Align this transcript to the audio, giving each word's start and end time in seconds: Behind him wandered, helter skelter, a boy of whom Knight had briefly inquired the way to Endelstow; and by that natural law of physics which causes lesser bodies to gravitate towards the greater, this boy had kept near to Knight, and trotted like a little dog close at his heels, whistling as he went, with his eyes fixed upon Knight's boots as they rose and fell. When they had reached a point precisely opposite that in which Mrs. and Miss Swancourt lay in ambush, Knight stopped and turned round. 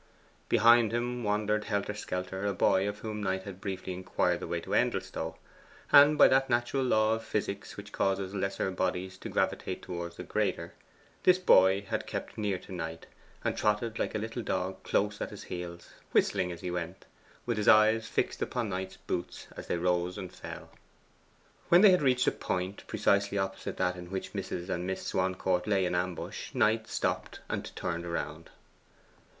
Behind 0.49 0.91
him 0.93 1.23
wandered, 1.23 1.65
helter 1.65 1.93
skelter, 1.93 2.43
a 2.47 2.55
boy 2.55 2.89
of 2.89 2.97
whom 2.97 3.21
Knight 3.21 3.43
had 3.43 3.61
briefly 3.61 3.93
inquired 3.93 4.39
the 4.39 4.47
way 4.47 4.59
to 4.59 4.73
Endelstow; 4.73 5.35
and 5.91 6.17
by 6.17 6.27
that 6.27 6.49
natural 6.49 6.83
law 6.83 7.13
of 7.13 7.23
physics 7.23 7.77
which 7.77 7.91
causes 7.91 8.33
lesser 8.33 8.71
bodies 8.71 9.15
to 9.19 9.29
gravitate 9.29 9.83
towards 9.83 10.17
the 10.17 10.23
greater, 10.23 10.73
this 11.21 11.37
boy 11.37 11.81
had 11.87 12.07
kept 12.07 12.35
near 12.35 12.57
to 12.57 12.71
Knight, 12.71 13.05
and 13.43 13.55
trotted 13.55 13.99
like 13.99 14.15
a 14.15 14.17
little 14.17 14.41
dog 14.41 14.81
close 14.81 15.21
at 15.21 15.29
his 15.29 15.43
heels, 15.43 15.89
whistling 16.13 16.51
as 16.51 16.61
he 16.61 16.71
went, 16.71 17.05
with 17.45 17.57
his 17.57 17.67
eyes 17.67 18.07
fixed 18.07 18.41
upon 18.41 18.69
Knight's 18.69 18.97
boots 18.97 19.45
as 19.55 19.67
they 19.67 19.77
rose 19.77 20.17
and 20.17 20.33
fell. 20.33 20.71
When 21.69 21.81
they 21.81 21.91
had 21.91 22.01
reached 22.01 22.25
a 22.25 22.31
point 22.31 22.85
precisely 22.87 23.37
opposite 23.37 23.77
that 23.77 23.95
in 23.95 24.09
which 24.09 24.33
Mrs. 24.33 24.67
and 24.67 24.87
Miss 24.87 25.03
Swancourt 25.05 25.67
lay 25.67 25.85
in 25.85 25.93
ambush, 25.93 26.55
Knight 26.55 26.87
stopped 26.87 27.41
and 27.47 27.71
turned 27.75 28.11
round. 28.11 28.49